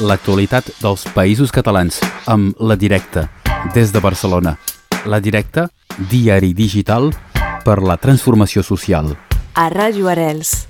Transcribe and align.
l'actualitat 0.00 0.70
dels 0.80 1.04
països 1.14 1.52
catalans 1.52 2.00
amb 2.30 2.56
La 2.60 2.76
Directa, 2.76 3.28
des 3.74 3.92
de 3.92 4.00
Barcelona. 4.00 4.56
La 5.04 5.20
Directa, 5.20 5.68
diari 6.10 6.54
digital 6.56 7.10
per 7.64 7.80
la 7.84 7.98
transformació 8.00 8.64
social. 8.64 9.12
A 9.54 9.68
Ràdio 9.72 10.08
Arels. 10.08 10.66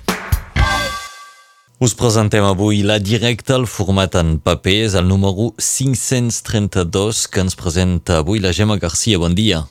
Us 1.81 1.95
presentem 1.97 2.45
avui 2.45 2.83
la 2.85 2.99
directa, 3.01 3.55
el 3.57 3.65
format 3.65 4.13
en 4.19 4.35
paper, 4.37 4.75
és 4.85 4.97
el 4.99 5.07
número 5.09 5.49
532 5.57 7.23
que 7.31 7.41
ens 7.41 7.57
presenta 7.57 8.19
avui 8.21 8.43
la 8.43 8.51
Gemma 8.53 8.77
Garcia. 8.77 9.17
Bon 9.17 9.33
dia. 9.33 9.63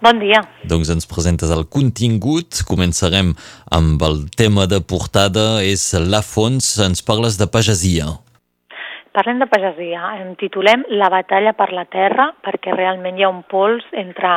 Bon 0.00 0.16
dia. 0.16 0.40
Doncs 0.64 0.88
ens 0.88 1.04
presentes 1.04 1.52
el 1.52 1.66
contingut. 1.68 2.62
Començarem 2.64 3.34
amb 3.68 4.00
el 4.08 4.24
tema 4.32 4.64
de 4.70 4.80
portada, 4.80 5.60
és 5.60 5.90
la 5.92 6.22
fons. 6.24 6.78
Ens 6.80 7.04
parles 7.04 7.36
de 7.36 7.50
pagesia. 7.50 8.08
Parlem 9.10 9.40
de 9.42 9.46
pagesia. 9.50 10.04
Em 10.22 10.36
titulem 10.38 10.84
La 10.94 11.08
batalla 11.10 11.50
per 11.58 11.72
la 11.74 11.82
terra, 11.90 12.28
perquè 12.44 12.70
realment 12.76 13.16
hi 13.18 13.24
ha 13.26 13.32
un 13.32 13.42
pols 13.42 13.82
entre 13.98 14.30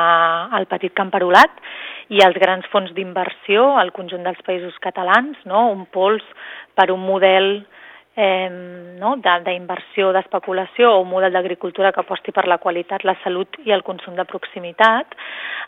el 0.57 0.65
petit 0.71 0.95
camperolat 0.97 1.59
i 2.09 2.23
els 2.25 2.39
grans 2.41 2.65
fons 2.71 2.89
d'inversió 2.97 3.67
al 3.77 3.93
conjunt 3.93 4.25
dels 4.25 4.41
països 4.47 4.79
catalans, 4.81 5.37
no? 5.45 5.67
un 5.69 5.85
pols 5.93 6.25
per 6.73 6.89
un 6.89 7.05
model 7.05 7.51
eh, 8.17 8.49
no? 8.97 9.13
d'inversió, 9.21 10.09
de, 10.09 10.17
d'especulació 10.17 10.89
o 10.95 11.03
un 11.03 11.11
model 11.11 11.37
d'agricultura 11.37 11.93
que 11.93 12.01
aposti 12.01 12.33
per 12.33 12.47
la 12.49 12.57
qualitat, 12.57 13.05
la 13.05 13.17
salut 13.21 13.61
i 13.65 13.77
el 13.77 13.85
consum 13.85 14.17
de 14.17 14.25
proximitat. 14.25 15.13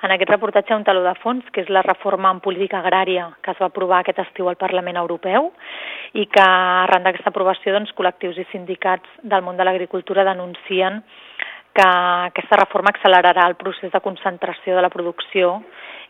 En 0.06 0.12
aquest 0.14 0.30
reportatge 0.30 0.70
hi 0.70 0.76
ha 0.76 0.78
un 0.78 0.84
taló 0.86 1.02
de 1.02 1.16
fons, 1.18 1.46
que 1.50 1.64
és 1.64 1.70
la 1.74 1.82
reforma 1.82 2.30
en 2.36 2.40
política 2.46 2.78
agrària 2.78 3.24
que 3.42 3.50
es 3.56 3.62
va 3.62 3.72
aprovar 3.72 4.04
aquest 4.04 4.20
estiu 4.22 4.52
al 4.52 4.58
Parlament 4.62 5.00
Europeu 5.02 5.48
i 6.14 6.28
que 6.30 6.44
arran 6.46 7.08
d'aquesta 7.08 7.32
aprovació 7.34 7.74
doncs, 7.74 7.94
col·lectius 7.98 8.38
i 8.38 8.46
sindicats 8.52 9.16
del 9.24 9.42
món 9.42 9.58
de 9.58 9.66
l'agricultura 9.66 10.28
denuncien 10.28 11.02
que 11.76 11.86
aquesta 11.86 12.58
reforma 12.62 12.94
accelerarà 12.94 13.46
el 13.50 13.58
procés 13.60 13.92
de 13.92 14.02
concentració 14.04 14.78
de 14.78 14.84
la 14.86 14.92
producció 14.94 15.60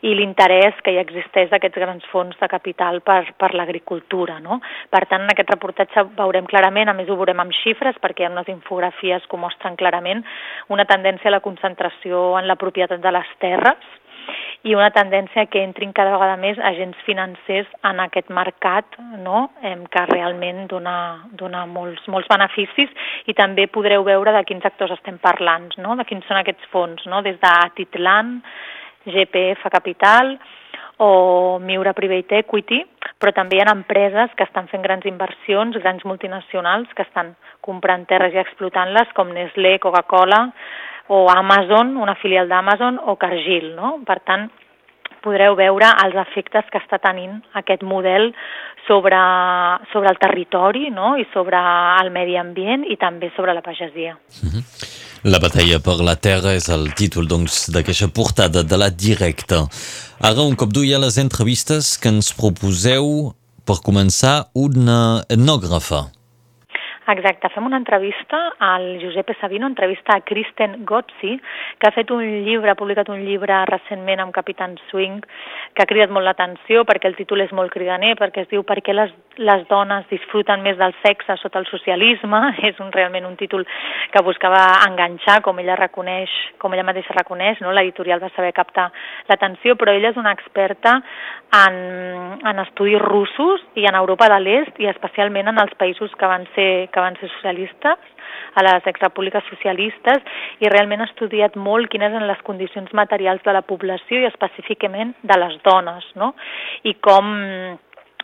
i 0.06 0.14
l'interès 0.14 0.78
que 0.86 0.94
hi 0.94 1.00
existeix 1.02 1.50
d'aquests 1.50 1.82
grans 1.82 2.06
fons 2.12 2.38
de 2.38 2.50
capital 2.52 3.02
per, 3.02 3.24
per 3.40 3.54
l'agricultura. 3.58 4.38
No? 4.44 4.60
Per 4.94 5.04
tant, 5.10 5.26
en 5.26 5.34
aquest 5.34 5.50
reportatge 5.56 6.06
veurem 6.20 6.46
clarament, 6.52 6.92
a 6.92 6.98
més 6.98 7.10
ho 7.10 7.18
veurem 7.18 7.42
amb 7.42 7.56
xifres, 7.64 7.98
perquè 8.04 8.24
hi 8.24 8.30
ha 8.30 8.34
unes 8.34 8.52
infografies 8.54 9.26
que 9.32 9.42
mostren 9.42 9.80
clarament 9.80 10.22
una 10.70 10.86
tendència 10.86 11.32
a 11.32 11.38
la 11.38 11.44
concentració 11.46 12.36
en 12.40 12.50
la 12.52 12.60
propietat 12.62 13.02
de 13.02 13.16
les 13.16 13.32
terres, 13.42 13.94
i 14.66 14.74
una 14.76 14.90
tendència 14.94 15.46
que 15.52 15.62
entrin 15.64 15.94
cada 15.94 16.16
vegada 16.16 16.38
més 16.42 16.60
agents 16.72 16.98
financers 17.06 17.70
en 17.86 18.02
aquest 18.04 18.32
mercat 18.34 18.98
no? 19.22 19.50
que 19.62 20.06
realment 20.12 20.66
dona, 20.72 20.96
dona 21.38 21.66
molts, 21.70 22.06
molts 22.12 22.30
beneficis 22.32 22.92
i 23.30 23.36
també 23.38 23.68
podreu 23.68 24.06
veure 24.08 24.34
de 24.36 24.44
quins 24.48 24.66
actors 24.66 24.96
estem 24.98 25.20
parlant, 25.22 25.70
no? 25.78 25.96
de 25.96 26.08
quins 26.10 26.26
són 26.30 26.42
aquests 26.42 26.72
fons, 26.74 27.06
no? 27.12 27.22
des 27.26 27.38
d'Atitlan, 27.42 28.40
GPF 29.06 29.70
Capital 29.72 30.36
o 30.98 31.60
Miura 31.60 31.94
Private 31.94 32.40
Equity, 32.40 32.80
però 33.20 33.34
també 33.36 33.60
hi 33.60 33.64
ha 33.64 33.74
empreses 33.74 34.34
que 34.38 34.46
estan 34.48 34.70
fent 34.72 34.84
grans 34.86 35.06
inversions, 35.06 35.78
grans 35.84 36.06
multinacionals 36.08 36.92
que 36.96 37.04
estan 37.04 37.34
comprant 37.66 38.06
terres 38.08 38.34
i 38.34 38.42
explotant-les, 38.42 39.12
com 39.18 39.34
Nestlé, 39.36 39.78
Coca-Cola 39.84 40.46
o 41.08 41.30
Amazon, 41.30 41.96
una 41.98 42.16
filial 42.16 42.50
d'Amazon, 42.50 43.00
o 43.06 43.16
Cargill. 43.16 43.74
No? 43.76 44.00
Per 44.06 44.20
tant, 44.26 44.50
podreu 45.26 45.58
veure 45.58 45.90
els 46.06 46.18
efectes 46.28 46.68
que 46.72 46.82
està 46.82 47.00
tenint 47.02 47.40
aquest 47.62 47.84
model 47.84 48.32
sobre, 48.88 49.22
sobre 49.92 50.12
el 50.14 50.20
territori 50.22 50.92
no? 50.94 51.16
i 51.18 51.26
sobre 51.34 51.62
el 52.02 52.12
medi 52.14 52.38
ambient 52.38 52.86
i 52.86 52.98
també 53.02 53.32
sobre 53.36 53.54
la 53.54 53.66
pagesia. 53.66 54.18
Mm 54.44 54.50
-hmm. 54.50 55.04
La 55.26 55.40
batalla 55.40 55.80
per 55.82 55.96
la 56.06 56.14
terra 56.22 56.52
és 56.54 56.68
el 56.70 56.94
títol 56.94 57.26
doncs, 57.26 57.72
d'aquesta 57.74 58.08
portada 58.14 58.62
de 58.62 58.78
la 58.78 58.92
directa. 58.92 59.64
Ara, 60.22 60.42
un 60.46 60.54
cop 60.54 60.70
d'ull 60.70 60.94
a 60.94 61.00
les 61.02 61.18
entrevistes 61.18 61.98
que 61.98 62.10
ens 62.10 62.30
proposeu 62.38 63.34
per 63.66 63.82
començar 63.82 64.36
una 64.54 65.26
etnògrafa. 65.28 66.12
Exacte, 67.08 67.52
fem 67.54 67.66
una 67.68 67.78
entrevista 67.78 68.56
al 68.58 68.98
Giuseppe 68.98 69.36
Sabino, 69.40 69.68
entrevista 69.68 70.16
a 70.16 70.22
Kristen 70.22 70.86
Gotzi, 70.86 71.36
que 71.78 71.88
ha 71.88 71.94
fet 71.94 72.10
un 72.10 72.24
llibre, 72.48 72.72
ha 72.72 72.80
publicat 72.80 73.12
un 73.14 73.22
llibre 73.22 73.60
recentment 73.70 74.24
amb 74.24 74.34
Capitan 74.34 74.74
Swing, 74.90 75.20
que 75.76 75.84
ha 75.84 75.90
cridat 75.92 76.10
molt 76.10 76.26
l'atenció 76.26 76.82
perquè 76.90 77.12
el 77.12 77.18
títol 77.20 77.46
és 77.46 77.54
molt 77.54 77.70
cridaner, 77.76 78.16
perquè 78.18 78.42
es 78.42 78.50
diu 78.50 78.66
Per 78.66 78.80
què 78.82 78.96
les, 78.98 79.14
les 79.38 79.66
dones 79.70 80.06
disfruten 80.10 80.64
més 80.64 80.78
del 80.80 80.94
sexe 81.02 81.38
sota 81.42 81.60
el 81.62 81.68
socialisme, 81.70 82.42
és 82.70 82.80
un, 82.84 82.92
realment 82.96 83.28
un 83.28 83.38
títol 83.40 83.66
que 84.14 84.24
buscava 84.26 84.62
enganxar, 84.88 85.42
com 85.46 85.60
ella 85.60 85.78
reconeix, 85.80 86.32
com 86.62 86.74
ella 86.74 86.88
mateixa 86.88 87.16
reconeix, 87.18 87.62
no? 87.64 87.74
l'editorial 87.76 88.24
va 88.24 88.32
saber 88.36 88.54
captar 88.56 88.90
l'atenció, 89.30 89.76
però 89.76 89.94
ella 89.96 90.14
és 90.14 90.20
una 90.22 90.34
experta 90.36 90.98
en, 91.66 91.80
en 92.46 92.64
estudis 92.66 93.02
russos 93.02 93.64
i 93.76 93.88
en 93.90 93.96
Europa 93.96 94.30
de 94.32 94.42
l'Est 94.44 94.82
i 94.84 94.90
especialment 94.92 95.52
en 95.52 95.62
els 95.62 95.76
països 95.80 96.14
que 96.20 96.30
van 96.30 96.48
ser 96.56 96.70
que 96.92 97.04
van 97.04 97.18
ser 97.20 97.30
socialistes, 97.38 98.12
a 98.56 98.64
les 98.64 98.88
exrepúbliques 98.88 99.44
socialistes, 99.50 100.24
i 100.64 100.70
realment 100.72 101.04
ha 101.04 101.10
estudiat 101.10 101.58
molt 101.60 101.90
quines 101.92 102.14
eren 102.14 102.28
les 102.28 102.42
condicions 102.48 102.92
materials 102.98 103.44
de 103.46 103.54
la 103.56 103.64
població 103.68 104.22
i 104.22 104.30
específicament 104.30 105.14
de 105.24 105.40
les 105.42 105.58
dones, 105.66 106.08
no? 106.20 106.34
I 106.84 106.96
com 107.04 107.34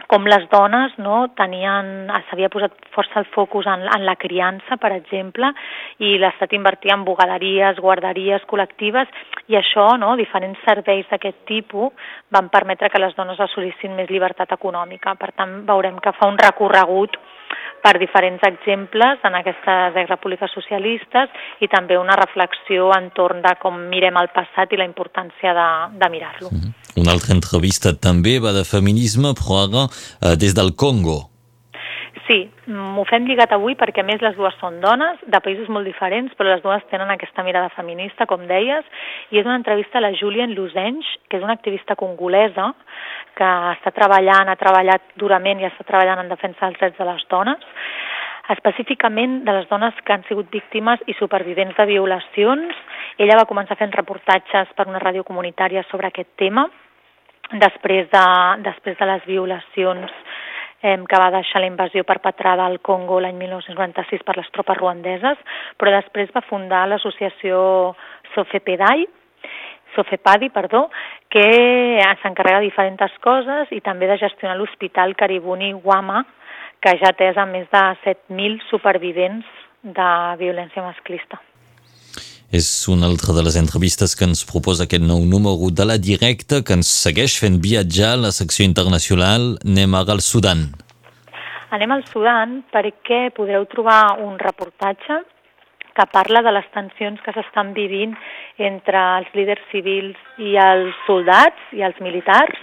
com 0.07 0.25
les 0.29 0.45
dones 0.51 0.93
no, 1.01 1.27
tenien, 1.37 2.09
s'havia 2.29 2.49
posat 2.53 2.73
força 2.95 3.21
el 3.21 3.27
focus 3.33 3.67
en, 3.69 3.85
en 3.95 4.05
la 4.07 4.15
criança, 4.19 4.77
per 4.81 4.93
exemple, 4.95 5.51
i 5.99 6.15
l'Estat 6.21 6.55
invertia 6.57 6.95
en 6.97 7.05
bugaderies, 7.07 7.81
guarderies 7.83 8.45
col·lectives, 8.49 9.11
i 9.51 9.59
això, 9.59 9.87
no, 10.01 10.15
diferents 10.19 10.59
serveis 10.67 11.09
d'aquest 11.11 11.43
tipus, 11.49 11.91
van 12.31 12.49
permetre 12.53 12.89
que 12.89 13.01
les 13.01 13.15
dones 13.17 13.39
assolissin 13.39 13.95
més 13.97 14.09
llibertat 14.09 14.51
econòmica. 14.55 15.15
Per 15.19 15.31
tant, 15.35 15.61
veurem 15.67 15.99
que 16.03 16.15
fa 16.17 16.29
un 16.31 16.39
recorregut 16.39 17.17
per 17.81 17.97
diferents 17.99 18.43
exemples 18.47 19.23
en 19.27 19.35
aquestes 19.39 19.97
repúbliques 20.09 20.53
socialistes 20.53 21.33
i 21.59 21.67
també 21.71 21.97
una 21.97 22.15
reflexió 22.19 22.91
entorn 22.97 23.41
de 23.41 23.55
com 23.61 23.79
mirem 23.89 24.17
el 24.21 24.29
passat 24.35 24.71
i 24.71 24.79
la 24.79 24.85
importància 24.85 25.55
de, 25.57 25.69
de 25.97 26.09
mirar-lo. 26.09 26.49
Mm 26.51 26.59
-hmm. 26.61 26.73
Una 27.01 27.11
altra 27.11 27.33
entrevista 27.33 27.93
també 27.95 28.39
va 28.39 28.51
de 28.51 28.63
feminisme, 28.63 29.33
però 29.33 29.63
ara 29.65 29.83
eh, 29.87 30.35
des 30.35 30.53
del 30.53 30.75
Congo. 30.75 31.30
Sí, 32.31 32.45
m'ho 32.71 33.03
fem 33.09 33.25
lligat 33.27 33.51
avui 33.51 33.73
perquè 33.75 34.05
a 34.05 34.07
més 34.07 34.21
les 34.23 34.37
dues 34.37 34.53
són 34.61 34.77
dones, 34.79 35.19
de 35.27 35.39
països 35.43 35.67
molt 35.67 35.83
diferents, 35.83 36.31
però 36.39 36.53
les 36.53 36.61
dues 36.63 36.85
tenen 36.87 37.09
aquesta 37.11 37.43
mirada 37.43 37.67
feminista, 37.75 38.23
com 38.29 38.45
deies, 38.47 38.87
i 39.35 39.41
és 39.41 39.47
una 39.49 39.57
entrevista 39.59 39.99
a 39.99 40.03
la 40.05 40.13
Julien 40.15 40.53
Lusench, 40.55 41.09
que 41.27 41.41
és 41.41 41.43
una 41.43 41.57
activista 41.57 41.97
congolesa 41.99 42.69
que 43.35 43.49
està 43.73 43.91
treballant, 43.97 44.47
ha 44.47 44.55
treballat 44.61 45.11
durament 45.19 45.59
i 45.59 45.67
està 45.67 45.83
treballant 45.83 46.23
en 46.23 46.31
defensa 46.31 46.69
dels 46.69 46.79
drets 46.79 47.01
de 47.01 47.09
les 47.09 47.25
dones, 47.33 47.67
específicament 48.55 49.41
de 49.43 49.57
les 49.57 49.67
dones 49.67 49.99
que 50.05 50.15
han 50.15 50.23
sigut 50.29 50.47
víctimes 50.55 51.03
i 51.11 51.17
supervivents 51.19 51.75
de 51.75 51.89
violacions. 51.89 52.79
Ella 53.19 53.41
va 53.41 53.49
començar 53.49 53.75
fent 53.81 53.91
reportatges 53.97 54.71
per 54.77 54.87
una 54.87 55.03
ràdio 55.03 55.27
comunitària 55.27 55.83
sobre 55.91 56.07
aquest 56.07 56.31
tema, 56.39 56.69
després 57.59 58.07
de, 58.07 58.27
després 58.63 58.95
de 58.95 59.11
les 59.11 59.27
violacions 59.27 60.15
eh, 60.81 60.97
que 61.07 61.21
va 61.21 61.31
deixar 61.31 61.61
la 61.61 61.69
invasió 61.69 62.03
perpetrada 62.03 62.65
al 62.65 62.79
Congo 62.81 63.19
l'any 63.19 63.37
1996 63.37 64.23
per 64.27 64.37
les 64.37 64.51
tropes 64.51 64.77
ruandeses, 64.77 65.37
però 65.77 65.93
després 65.95 66.33
va 66.35 66.45
fundar 66.47 66.87
l'associació 66.89 67.95
Sofepedai, 68.35 69.07
Sofepadi, 69.95 70.49
perdó, 70.49 70.85
que 71.29 71.43
s'encarrega 72.21 72.61
de 72.61 72.69
diferents 72.69 73.17
coses 73.23 73.71
i 73.75 73.81
també 73.83 74.07
de 74.07 74.17
gestionar 74.21 74.55
l'Hospital 74.57 75.15
Caribuni 75.19 75.73
Guama, 75.73 76.23
que 76.81 76.95
ja 77.03 77.11
té 77.13 77.33
a 77.35 77.45
més 77.45 77.67
de 77.69 77.83
7.000 78.05 78.61
supervivents 78.69 79.45
de 79.83 80.11
violència 80.39 80.83
masclista. 80.85 81.41
És 82.51 82.67
una 82.91 83.07
altra 83.07 83.31
de 83.31 83.45
les 83.47 83.55
entrevistes 83.55 84.11
que 84.11 84.25
ens 84.27 84.41
proposa 84.43 84.83
aquest 84.83 85.05
nou 85.07 85.21
número 85.23 85.69
de 85.71 85.85
la 85.87 85.95
directa 85.95 86.57
que 86.67 86.75
ens 86.75 86.89
segueix 86.91 87.37
fent 87.39 87.61
viatjar 87.63 88.09
a 88.11 88.19
la 88.25 88.31
secció 88.35 88.65
internacional. 88.67 89.53
Anem 89.63 89.95
ara 89.95 90.11
al 90.11 90.19
Sudan. 90.19 90.65
Anem 91.71 91.93
al 91.95 92.03
Sudan 92.09 92.57
perquè 92.73 93.29
podreu 93.37 93.63
trobar 93.71 94.17
un 94.19 94.35
reportatge 94.35 95.21
que 95.95 96.07
parla 96.11 96.43
de 96.43 96.51
les 96.51 96.67
tensions 96.75 97.23
que 97.23 97.31
s'estan 97.37 97.71
vivint 97.71 98.17
entre 98.59 98.99
els 99.21 99.31
líders 99.39 99.63
civils 99.71 100.19
i 100.35 100.57
els 100.59 100.91
soldats 101.07 101.71
i 101.71 101.87
els 101.87 102.03
militars, 102.03 102.59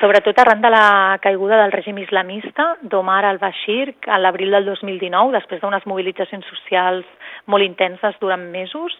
sobretot 0.00 0.44
arran 0.44 0.60
de 0.60 0.68
la 0.76 1.16
caiguda 1.24 1.56
del 1.62 1.72
règim 1.72 2.04
islamista 2.04 2.74
d'Omar 2.82 3.24
al-Bashir 3.24 3.94
a 4.12 4.20
l'abril 4.20 4.52
del 4.56 4.68
2019, 4.68 5.32
després 5.40 5.64
d'unes 5.64 5.88
mobilitzacions 5.88 6.44
socials 6.52 7.08
molt 7.46 7.64
intenses 7.64 8.16
durant 8.20 8.42
mesos. 8.52 8.96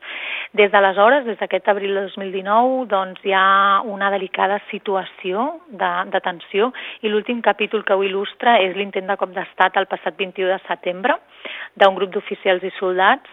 Des 0.57 0.71
d'aleshores, 0.73 1.25
des 1.27 1.39
d'aquest 1.39 1.69
abril 1.69 1.95
de 1.95 2.07
2019, 2.09 2.87
doncs 2.91 3.21
hi 3.25 3.35
ha 3.37 3.83
una 3.85 4.11
delicada 4.11 4.61
situació 4.71 5.61
de, 5.69 5.91
de 6.11 6.21
tensió 6.25 6.73
i 7.03 7.13
l'últim 7.13 7.43
capítol 7.43 7.85
que 7.85 7.95
ho 7.95 8.05
il·lustra 8.07 8.59
és 8.65 8.77
l'intent 8.77 9.07
de 9.11 9.19
cop 9.21 9.35
d'estat 9.37 9.77
el 9.77 9.87
passat 9.91 10.17
21 10.19 10.51
de 10.51 10.59
setembre 10.67 11.19
d'un 11.77 11.95
grup 11.99 12.13
d'oficials 12.15 12.65
i 12.67 12.73
soldats 12.79 13.31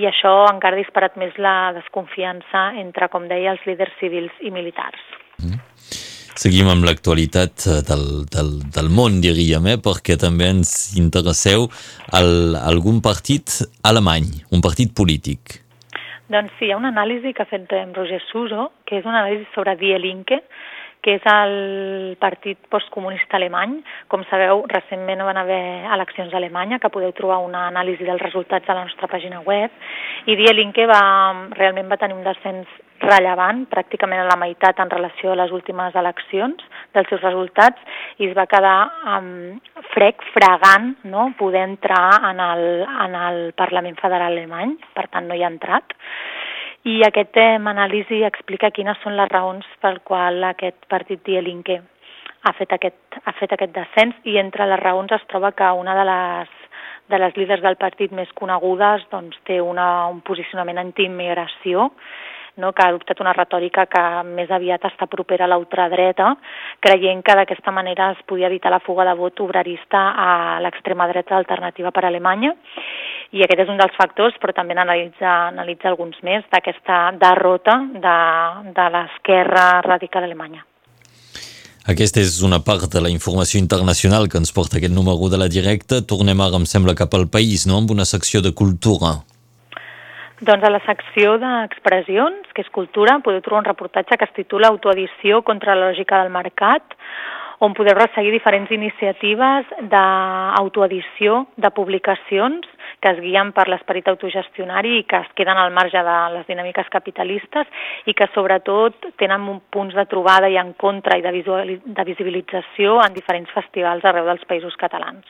i 0.00 0.06
això 0.08 0.32
encara 0.50 0.76
ha 0.76 0.82
disparat 0.82 1.18
més 1.20 1.36
la 1.38 1.72
desconfiança 1.76 2.70
entre, 2.80 3.08
com 3.12 3.28
deia, 3.28 3.56
els 3.56 3.66
líders 3.68 3.92
civils 4.00 4.32
i 4.40 4.54
militars. 4.54 5.02
Mm. 5.42 5.71
Seguim 6.32 6.70
amb 6.72 6.86
l'actualitat 6.88 7.66
eh, 7.68 7.80
del, 7.84 8.04
del, 8.32 8.52
del 8.72 8.88
món, 8.88 9.18
diríem, 9.20 9.66
eh? 9.68 9.76
perquè 9.84 10.16
també 10.16 10.48
ens 10.48 10.70
interesseu 10.96 11.66
el, 12.16 12.56
algun 12.56 13.02
partit 13.04 13.58
alemany, 13.84 14.30
un 14.56 14.64
partit 14.64 14.94
polític. 14.96 15.58
Doncs 16.32 16.54
sí, 16.56 16.70
hi 16.70 16.72
ha 16.72 16.78
una 16.80 16.88
anàlisi 16.94 17.34
que 17.36 17.44
ha 17.44 17.50
fet 17.50 17.68
Roger 17.92 18.22
Suso, 18.30 18.70
que 18.88 19.02
és 19.02 19.04
una 19.04 19.20
anàlisi 19.20 19.44
sobre 19.52 19.76
Die 19.76 19.98
Linke, 20.00 20.40
que 21.02 21.18
és 21.18 21.24
el 21.28 22.16
partit 22.22 22.56
postcomunista 22.72 23.36
alemany. 23.36 23.80
Com 24.08 24.22
sabeu, 24.30 24.62
recentment 24.70 25.20
van 25.26 25.40
haver 25.40 25.62
eleccions 25.98 26.32
a 26.32 26.38
Alemanya, 26.38 26.78
que 26.78 26.92
podeu 26.94 27.12
trobar 27.18 27.42
una 27.44 27.66
anàlisi 27.68 28.06
dels 28.08 28.22
resultats 28.22 28.70
a 28.70 28.78
la 28.78 28.86
nostra 28.86 29.10
pàgina 29.10 29.42
web, 29.44 29.74
i 30.30 30.38
Die 30.38 30.54
Linke 30.56 30.86
va, 30.88 31.02
realment 31.58 31.90
va 31.90 32.00
tenir 32.00 32.16
un 32.16 32.24
descens 32.24 32.70
rellevant, 33.04 33.64
pràcticament 33.70 34.22
a 34.22 34.28
la 34.30 34.38
meitat 34.40 34.80
en 34.82 34.90
relació 34.90 35.32
a 35.32 35.38
les 35.42 35.52
últimes 35.54 35.94
eleccions 35.98 36.62
dels 36.94 37.08
seus 37.10 37.22
resultats, 37.24 37.80
i 38.18 38.28
es 38.28 38.36
va 38.36 38.48
quedar 38.50 38.76
um, 39.16 39.58
frec, 39.94 40.22
fregant, 40.34 40.94
no? 41.04 41.30
poder 41.38 41.64
entrar 41.68 42.22
en 42.30 42.40
el, 42.40 42.64
en 43.06 43.18
el 43.26 43.40
Parlament 43.58 43.98
Federal 44.00 44.32
alemany, 44.32 44.76
per 44.96 45.08
tant 45.12 45.28
no 45.28 45.38
hi 45.38 45.44
ha 45.44 45.52
entrat. 45.52 45.96
I 46.88 46.98
aquest 47.06 47.36
eh, 47.38 47.60
anàlisi 47.72 48.24
explica 48.26 48.72
quines 48.74 48.98
són 49.04 49.14
les 49.14 49.30
raons 49.30 49.66
per 49.82 50.00
qual 50.02 50.42
aquest 50.48 50.88
partit 50.90 51.22
Die 51.28 51.42
Linke 51.42 51.78
ha 52.42 52.52
fet 52.58 52.74
aquest, 52.74 53.20
ha 53.22 53.34
fet 53.38 53.54
aquest 53.54 53.74
descens 53.76 54.18
i 54.26 54.34
entre 54.40 54.66
les 54.66 54.80
raons 54.82 55.14
es 55.14 55.22
troba 55.30 55.52
que 55.54 55.68
una 55.78 55.94
de 55.94 56.06
les, 56.08 56.50
de 57.14 57.20
les 57.22 57.36
líders 57.38 57.62
del 57.62 57.78
partit 57.78 58.10
més 58.18 58.30
conegudes 58.38 59.06
doncs, 59.14 59.38
té 59.46 59.60
una, 59.62 60.08
un 60.10 60.20
posicionament 60.26 60.80
anti-immigració 60.82 61.90
no, 62.56 62.72
que 62.72 62.84
ha 62.84 62.90
adoptat 62.92 63.20
una 63.24 63.32
retòrica 63.36 63.86
que 63.88 64.02
més 64.28 64.50
aviat 64.52 64.84
està 64.88 65.06
propera 65.10 65.46
a 65.46 65.50
l'ultradreta, 65.52 66.34
creient 66.84 67.22
que 67.24 67.36
d'aquesta 67.38 67.72
manera 67.72 68.10
es 68.16 68.20
podia 68.28 68.50
evitar 68.50 68.72
la 68.74 68.82
fuga 68.84 69.06
de 69.08 69.14
vot 69.16 69.40
obrerista 69.40 70.02
a 70.12 70.58
l'extrema 70.64 71.08
dreta 71.08 71.36
alternativa 71.36 71.90
per 71.90 72.04
a 72.04 72.10
Alemanya. 72.12 72.52
I 73.32 73.46
aquest 73.46 73.64
és 73.64 73.70
un 73.72 73.80
dels 73.80 73.96
factors, 73.96 74.36
però 74.40 74.52
també 74.52 74.76
analitza, 74.76 75.30
analitza 75.48 75.88
alguns 75.88 76.18
més 76.22 76.44
d'aquesta 76.52 76.98
derrota 77.16 77.78
de, 77.94 78.18
de 78.76 78.90
l'esquerra 78.92 79.80
radical 79.86 80.28
alemanya. 80.28 80.66
Aquesta 81.88 82.20
és 82.22 82.36
una 82.46 82.60
part 82.62 82.84
de 82.92 83.00
la 83.02 83.10
informació 83.10 83.58
internacional 83.58 84.28
que 84.28 84.38
ens 84.38 84.52
porta 84.54 84.76
aquest 84.78 84.92
número 84.94 85.32
de 85.32 85.40
la 85.40 85.48
directa. 85.50 85.98
Tornem 86.04 86.44
ara, 86.44 86.60
em 86.60 86.68
sembla, 86.68 86.94
cap 86.94 87.16
al 87.18 87.26
país, 87.26 87.66
no?, 87.66 87.80
amb 87.80 87.90
una 87.90 88.04
secció 88.06 88.44
de 88.44 88.52
cultura. 88.54 89.16
Doncs 90.42 90.64
a 90.66 90.70
la 90.74 90.80
secció 90.82 91.36
d'expressions, 91.38 92.48
que 92.50 92.64
és 92.64 92.70
cultura, 92.74 93.20
podeu 93.22 93.44
trobar 93.44 93.60
un 93.60 93.68
reportatge 93.68 94.16
que 94.18 94.26
es 94.26 94.32
titula 94.34 94.72
Autoedició 94.72 95.38
contra 95.46 95.76
la 95.76 95.92
lògica 95.92 96.18
del 96.18 96.32
mercat, 96.34 96.96
on 97.62 97.76
podeu 97.78 97.94
resseguir 97.94 98.32
diferents 98.34 98.72
iniciatives 98.74 99.68
d'autoedició 99.92 101.36
de 101.54 101.70
publicacions 101.76 102.66
que 102.98 103.12
es 103.12 103.20
guien 103.22 103.52
per 103.54 103.68
l'esperit 103.70 104.10
autogestionari 104.10 104.96
i 104.98 105.04
que 105.06 105.20
es 105.22 105.28
queden 105.38 105.60
al 105.62 105.70
marge 105.76 106.02
de 106.08 106.16
les 106.34 106.48
dinàmiques 106.50 106.90
capitalistes 106.90 107.70
i 108.10 108.14
que 108.18 108.26
sobretot 108.34 109.12
tenen 109.22 109.46
punts 109.70 109.94
de 109.94 110.06
trobada 110.10 110.50
i 110.50 110.58
en 110.58 110.74
contra 110.74 111.20
i 111.20 111.22
de, 111.22 111.78
de 111.86 112.08
visibilització 112.10 112.98
en 113.06 113.14
diferents 113.14 113.54
festivals 113.54 114.10
arreu 114.10 114.26
dels 114.26 114.42
països 114.50 114.74
catalans. 114.82 115.22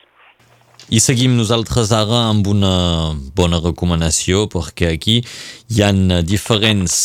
I 0.93 0.99
seguim 1.01 1.31
nosaltres 1.33 1.89
ara 1.89 2.27
amb 2.29 2.45
una 2.51 2.73
bona 3.33 3.57
recomanació 3.63 4.43
perquè 4.51 4.91
aquí 4.93 5.15
hi 5.73 5.81
ha 5.81 5.89
diferents 6.21 6.97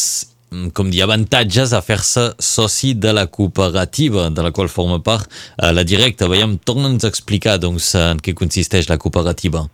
com 0.77 0.91
dir, 0.93 1.01
avantatges 1.05 1.73
a 1.73 1.81
fer-se 1.85 2.27
soci 2.41 2.95
de 3.01 3.15
la 3.17 3.27
cooperativa 3.33 4.29
de 4.29 4.45
la 4.45 4.53
qual 4.53 4.69
forma 4.73 5.01
part 5.05 5.29
eh, 5.29 5.73
la 5.73 5.85
directa. 5.89 6.29
Veiem, 6.29 6.59
torna'ns 6.69 7.05
a 7.05 7.13
explicar 7.13 7.59
doncs, 7.61 7.95
en 8.01 8.21
què 8.21 8.37
consisteix 8.37 8.89
la 8.93 9.01
cooperativa. 9.01 9.67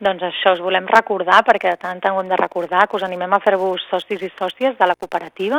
Doncs 0.00 0.22
això 0.24 0.54
us 0.54 0.62
volem 0.64 0.86
recordar, 0.88 1.42
perquè 1.44 1.74
de 1.74 1.76
tant 1.76 1.98
en 1.98 1.98
tant 2.00 2.14
ho 2.16 2.20
hem 2.22 2.28
de 2.30 2.36
recordar, 2.40 2.86
que 2.88 2.96
us 2.96 3.02
animem 3.04 3.34
a 3.36 3.38
fer-vos 3.44 3.82
socis 3.90 4.22
i 4.24 4.30
sòcies 4.32 4.78
de 4.78 4.86
la 4.88 4.96
cooperativa. 4.96 5.58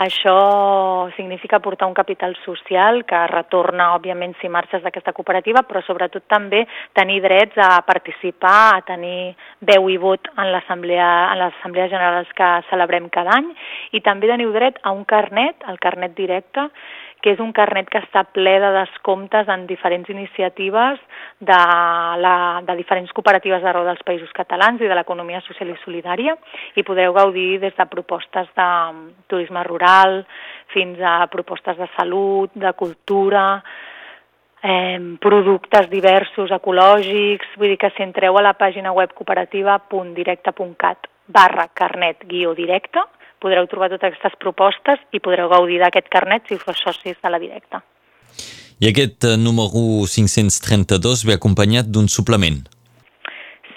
Això 0.00 0.36
significa 1.16 1.60
portar 1.60 1.88
un 1.90 1.96
capital 1.96 2.32
social 2.40 3.02
que 3.04 3.20
retorna, 3.28 3.90
òbviament, 3.98 4.32
si 4.40 4.48
marxes 4.48 4.80
d'aquesta 4.80 5.12
cooperativa, 5.12 5.60
però 5.68 5.84
sobretot 5.84 6.24
també 6.24 6.62
tenir 6.96 7.20
drets 7.24 7.60
a 7.60 7.82
participar, 7.84 8.78
a 8.78 8.84
tenir 8.88 9.34
veu 9.60 9.90
i 9.92 10.00
vot 10.00 10.32
en 10.38 10.54
l'assemblea 10.54 11.10
en 11.34 11.42
les 11.42 11.58
assemblees 11.60 11.92
generals 11.92 12.32
que 12.36 12.52
celebrem 12.70 13.10
cada 13.12 13.36
any 13.36 13.52
i 13.92 14.00
també 14.00 14.32
teniu 14.32 14.56
dret 14.56 14.80
a 14.84 14.96
un 14.96 15.04
carnet, 15.04 15.68
el 15.68 15.76
carnet 15.84 16.16
directe, 16.16 16.70
que 17.26 17.32
és 17.34 17.40
un 17.42 17.50
carnet 17.50 17.88
que 17.90 17.98
està 17.98 18.20
ple 18.30 18.52
de 18.62 18.68
descomptes 18.70 19.48
en 19.50 19.64
diferents 19.66 20.06
iniciatives 20.12 21.00
de, 21.42 21.56
la, 22.22 22.62
de 22.62 22.76
diferents 22.78 23.10
cooperatives 23.10 23.64
d'arreu 23.64 23.82
dels 23.88 24.04
països 24.06 24.30
catalans 24.36 24.78
i 24.78 24.86
de 24.86 24.94
l'economia 24.94 25.40
social 25.42 25.72
i 25.72 25.74
solidària. 25.80 26.36
I 26.78 26.84
podreu 26.86 27.10
gaudir 27.16 27.58
des 27.64 27.74
de 27.74 27.86
propostes 27.90 28.46
de 28.54 28.68
turisme 29.26 29.64
rural 29.66 30.20
fins 30.70 31.02
a 31.02 31.26
propostes 31.32 31.74
de 31.82 31.90
salut, 31.96 32.54
de 32.54 32.72
cultura, 32.78 33.58
eh, 34.62 35.18
productes 35.18 35.90
diversos, 35.90 36.54
ecològics, 36.54 37.58
vull 37.58 37.74
dir 37.74 37.82
que 37.82 37.90
si 37.96 38.06
entreu 38.06 38.38
a 38.38 38.46
la 38.46 38.54
pàgina 38.54 38.94
web 38.94 39.10
cooperativa.directe.cat 39.18 41.10
barra 41.26 41.66
carnet 41.74 42.22
guió 42.30 42.54
directe 42.54 43.02
podreu 43.42 43.66
trobar 43.70 43.90
totes 43.92 44.08
aquestes 44.10 44.38
propostes 44.42 45.02
i 45.12 45.20
podreu 45.20 45.50
gaudir 45.52 45.80
d'aquest 45.82 46.08
carnet 46.12 46.48
si 46.48 46.58
fos 46.60 46.80
socis 46.82 47.18
de 47.22 47.32
la 47.32 47.42
directa. 47.42 47.82
I 48.80 48.90
aquest 48.90 49.24
eh, 49.24 49.36
número 49.40 50.04
532 50.04 51.24
ve 51.24 51.36
acompanyat 51.38 51.88
d'un 51.88 52.10
suplement. 52.12 52.66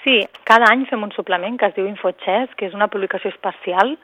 Sí, 0.04 0.20
cada 0.48 0.68
any 0.72 0.86
fem 0.88 1.02
un 1.04 1.12
suplement 1.12 1.56
que 1.60 1.68
es 1.68 1.76
diu 1.76 1.88
InfoChess, 1.88 2.52
que 2.56 2.68
és 2.68 2.76
una 2.76 2.88
publicació 2.92 3.32
especial 3.32 3.96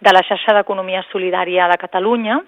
de 0.00 0.12
la 0.14 0.22
xarxa 0.22 0.54
d'Economia 0.54 1.02
Solidària 1.10 1.66
de 1.70 1.78
Catalunya 1.78 2.38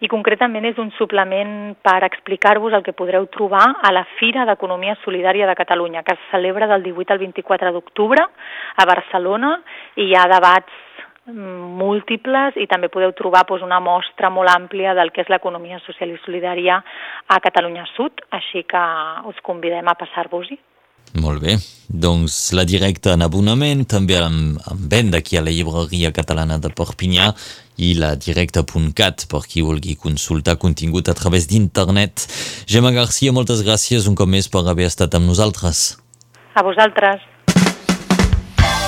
i 0.00 0.08
concretament 0.08 0.64
és 0.64 0.78
un 0.80 0.90
suplement 0.96 1.74
per 1.84 1.98
explicar-vos 2.06 2.72
el 2.72 2.84
que 2.86 2.96
podreu 2.96 3.26
trobar 3.32 3.66
a 3.84 3.92
la 3.92 4.06
Fira 4.16 4.46
d'Economia 4.48 4.96
Solidària 5.04 5.46
de 5.46 5.56
Catalunya, 5.58 6.02
que 6.02 6.16
es 6.16 6.24
celebra 6.30 6.68
del 6.70 6.82
18 6.82 7.12
al 7.12 7.20
24 7.20 7.72
d'octubre 7.76 8.24
a 8.24 8.88
Barcelona 8.88 9.58
i 9.96 10.08
hi 10.08 10.16
ha 10.16 10.24
debats 10.32 10.72
múltiples 11.32 12.58
i 12.60 12.66
també 12.68 12.90
podeu 12.92 13.14
trobar 13.16 13.44
doncs, 13.48 13.64
una 13.64 13.80
mostra 13.80 14.30
molt 14.30 14.50
àmplia 14.52 14.94
del 14.94 15.10
que 15.10 15.22
és 15.24 15.30
l'economia 15.32 15.80
social 15.86 16.12
i 16.12 16.20
solidària 16.24 16.82
a 17.28 17.40
Catalunya 17.40 17.86
Sud, 17.96 18.20
així 18.30 18.64
que 18.68 18.84
us 19.24 19.40
convidem 19.42 19.88
a 19.88 19.96
passar-vos-hi. 19.96 20.58
Molt 21.20 21.44
bé, 21.44 21.54
doncs 21.88 22.52
la 22.56 22.64
directa 22.66 23.12
en 23.14 23.22
abonament, 23.22 23.84
també 23.86 24.16
amb, 24.18 24.58
amb 24.66 24.86
venda 24.90 25.20
aquí 25.20 25.36
a 25.38 25.44
la 25.44 25.52
llibreria 25.52 26.10
catalana 26.12 26.58
de 26.58 26.72
Perpinyà 26.74 27.28
i 27.78 27.92
la 28.00 28.14
directa.cat 28.18 29.26
per 29.30 29.42
qui 29.46 29.62
vulgui 29.62 29.94
consultar 29.94 30.56
contingut 30.58 31.08
a 31.08 31.14
través 31.14 31.46
d'internet. 31.46 32.26
Gemma 32.66 32.90
Garcia, 32.96 33.32
moltes 33.32 33.62
gràcies 33.62 34.08
un 34.10 34.18
cop 34.18 34.28
més 34.28 34.50
per 34.50 34.64
haver 34.66 34.90
estat 34.90 35.14
amb 35.14 35.30
nosaltres. 35.30 35.94
A 36.54 36.66
vosaltres 36.66 37.22